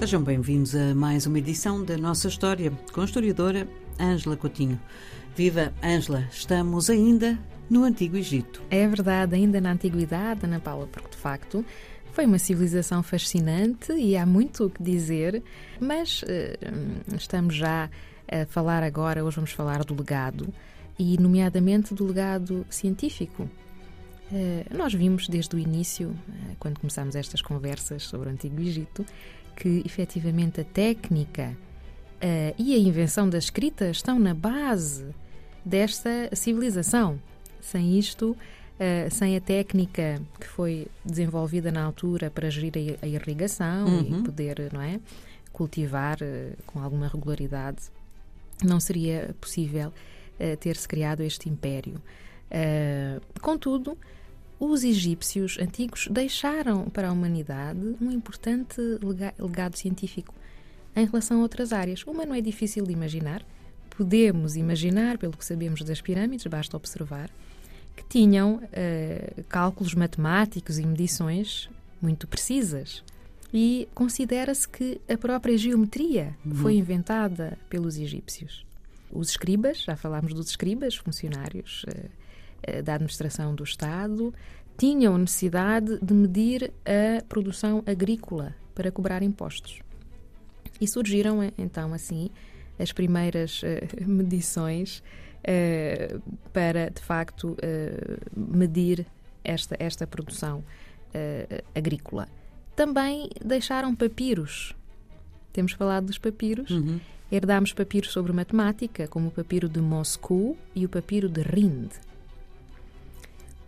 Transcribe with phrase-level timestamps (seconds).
[0.00, 3.68] Sejam bem-vindos a mais uma edição da nossa história com a historiadora
[4.00, 4.80] Ângela Coutinho.
[5.36, 7.38] Viva Ângela, estamos ainda
[7.68, 8.62] no Antigo Egito.
[8.70, 11.62] É verdade, ainda na Antiguidade, Ana Paula, porque de facto
[12.14, 15.42] foi uma civilização fascinante e há muito o que dizer,
[15.78, 17.90] mas uh, estamos já
[18.26, 20.48] a falar agora, hoje vamos falar do legado
[20.98, 23.42] e, nomeadamente, do legado científico.
[24.32, 29.04] Uh, nós vimos desde o início, uh, quando começámos estas conversas sobre o Antigo Egito,
[29.60, 31.54] que efetivamente a técnica
[32.16, 35.04] uh, e a invenção da escrita estão na base
[35.62, 37.20] desta civilização.
[37.60, 43.08] Sem isto, uh, sem a técnica que foi desenvolvida na altura para gerir a, a
[43.08, 44.20] irrigação uhum.
[44.20, 44.98] e poder, não é,
[45.52, 47.82] cultivar uh, com alguma regularidade,
[48.64, 49.92] não seria possível
[50.58, 52.00] ter-se criado este império.
[53.42, 53.96] contudo,
[54.60, 58.78] os egípcios antigos deixaram para a humanidade um importante
[59.38, 60.34] legado científico
[60.94, 62.04] em relação a outras áreas.
[62.04, 63.42] Uma não é difícil de imaginar.
[63.88, 67.30] Podemos imaginar, pelo que sabemos das pirâmides, basta observar,
[67.96, 71.70] que tinham uh, cálculos matemáticos e medições
[72.00, 73.02] muito precisas.
[73.52, 76.54] E considera-se que a própria geometria uhum.
[76.54, 78.64] foi inventada pelos egípcios.
[79.10, 82.19] Os escribas, já falámos dos escribas, funcionários uh,
[82.84, 84.32] da administração do Estado
[84.76, 89.80] tinham necessidade de medir a produção agrícola para cobrar impostos.
[90.80, 92.30] E surgiram eh, então assim
[92.78, 93.66] as primeiras uh,
[94.08, 95.02] medições
[95.40, 99.06] uh, para de facto uh, medir
[99.44, 100.64] esta, esta produção
[101.74, 102.28] agrícola.
[102.76, 104.76] Também deixaram papiros.
[105.52, 106.70] Temos falado dos papiros.
[106.70, 107.00] Uhum.
[107.32, 111.90] Herdámos papiros sobre matemática, como o papiro de Moscou e o papiro de Rind.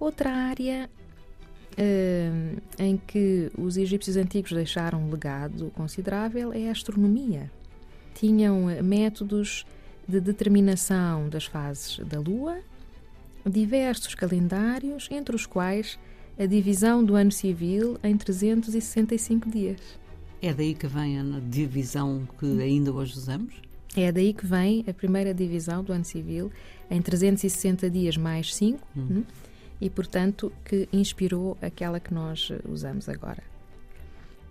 [0.00, 0.88] Outra área
[1.78, 7.50] uh, em que os egípcios antigos deixaram um legado considerável é a astronomia.
[8.14, 9.64] Tinham eh, métodos
[10.06, 12.58] de determinação das fases da Lua,
[13.46, 15.98] diversos calendários, entre os quais
[16.38, 19.80] a divisão do ano civil em 365 dias.
[20.40, 23.54] É daí que vem a divisão que ainda hoje usamos?
[23.96, 26.52] É daí que vem a primeira divisão do ano civil
[26.90, 28.86] em 360 dias mais 5.
[28.96, 29.06] Hum.
[29.10, 29.24] Hum,
[29.80, 33.42] e, portanto, que inspirou aquela que nós eh, usamos agora.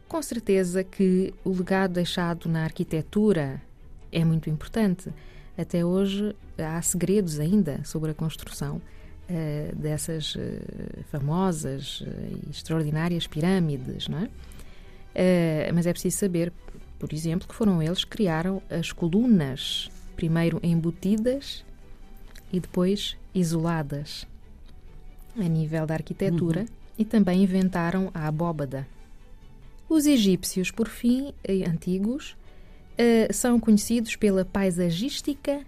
[0.08, 3.62] Com certeza que o legado deixado na arquitetura
[4.10, 5.12] é muito importante.
[5.58, 10.40] Até hoje há segredos ainda sobre a construção uh, dessas uh,
[11.12, 12.04] famosas
[12.46, 14.26] e extraordinárias pirâmides, não é?
[14.26, 16.54] Uh, mas é preciso saber,
[16.98, 21.66] por exemplo, que foram eles que criaram as colunas, primeiro embutidas
[22.54, 24.26] e depois isoladas
[25.38, 26.68] a nível da arquitetura, uhum.
[26.98, 28.88] e também inventaram a abóbada.
[29.90, 32.36] Os egípcios, por fim, eh, antigos,
[32.98, 35.62] uh, são conhecidos pela paisagística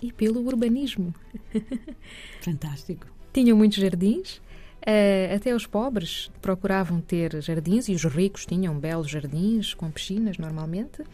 [0.00, 1.14] e pelo urbanismo.
[2.42, 3.06] Fantástico.
[3.32, 9.08] Tinham muitos jardins, uh, até os pobres procuravam ter jardins e os ricos tinham belos
[9.08, 11.04] jardins com piscinas normalmente.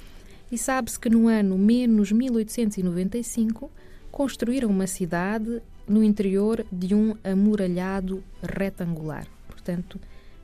[0.51, 3.71] E sabe-se que no ano menos 1895
[4.11, 9.99] construíram uma cidade no interior de um amuralhado retangular, portanto,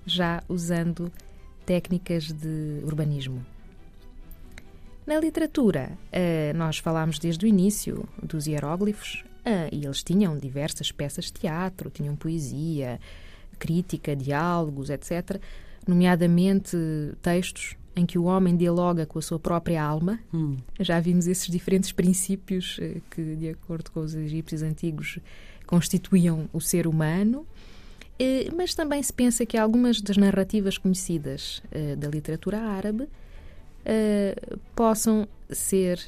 [0.07, 1.13] já usando
[1.67, 3.45] técnicas de urbanismo.
[5.07, 10.91] Na literatura, eh, nós falámos desde o início dos hieróglifos, eh, e eles tinham diversas
[10.91, 12.99] peças de teatro, tinham poesia,
[13.59, 15.41] crítica, diálogos, etc.,
[15.87, 16.77] nomeadamente
[17.23, 20.19] textos em que o homem dialoga com a sua própria alma.
[20.33, 20.57] Hum.
[20.81, 25.19] Já vimos esses diferentes princípios eh, que, de acordo com os egípcios antigos,
[25.67, 27.47] constituíam o ser humano.
[28.19, 33.09] Eh, mas também se pensa que algumas das narrativas conhecidas eh, da literatura árabe
[34.75, 36.01] possam ser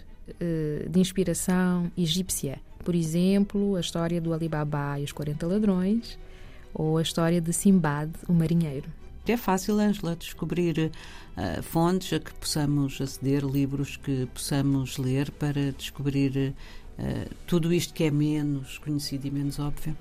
[0.89, 2.59] de inspiração egípcia.
[2.83, 6.19] Por exemplo, a história do Alibaba e os 40 ladrões,
[6.73, 8.89] ou a história de Simbad, o marinheiro.
[9.33, 10.91] É fácil, Angela, descobrir
[11.37, 16.55] uh, fontes a que possamos aceder, livros que possamos ler para descobrir
[16.99, 19.97] uh, tudo isto que é menos conhecido e menos óbvio?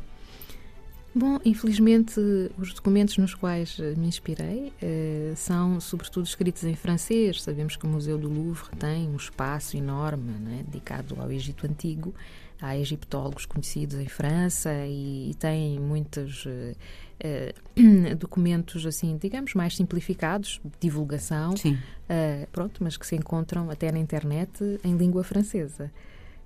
[1.18, 2.19] Bom, infelizmente,
[2.57, 7.42] os documentos nos quais me inspirei uh, são, sobretudo, escritos em francês.
[7.42, 12.13] Sabemos que o Museu do Louvre tem um espaço enorme né, dedicado ao Egito Antigo.
[12.62, 19.75] Há egiptólogos conhecidos em França e, e têm muitos uh, uh, documentos, assim, digamos, mais
[19.75, 21.54] simplificados, de divulgação.
[21.54, 25.92] Uh, pronto, mas que se encontram até na internet em língua francesa.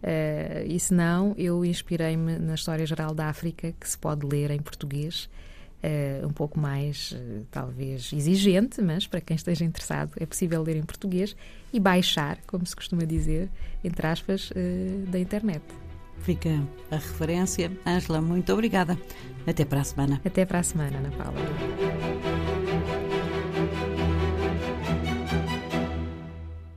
[0.01, 4.49] Uh, e se não, eu inspirei-me na História Geral da África, que se pode ler
[4.51, 5.29] em português,
[5.83, 10.77] uh, um pouco mais, uh, talvez, exigente, mas para quem esteja interessado é possível ler
[10.77, 11.35] em português
[11.73, 13.49] e baixar, como se costuma dizer,
[13.83, 15.61] entre aspas, uh, da internet.
[16.21, 16.49] Fica
[16.91, 17.71] a referência.
[17.85, 18.97] Ângela, muito obrigada.
[19.47, 20.21] Até para a semana.
[20.23, 21.39] Até para a semana, Ana Paula.